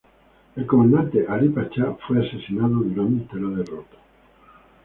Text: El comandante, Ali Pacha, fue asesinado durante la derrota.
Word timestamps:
El 0.55 0.65
comandante, 0.65 1.27
Ali 1.29 1.49
Pacha, 1.49 1.95
fue 2.07 2.25
asesinado 2.27 2.77
durante 2.77 3.35
la 3.39 3.49
derrota. 3.57 3.97